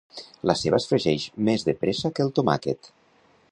[0.51, 2.93] La ceba es fregeix més de pressa que el tomàquet.